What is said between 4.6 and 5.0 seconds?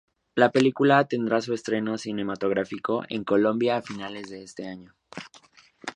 año.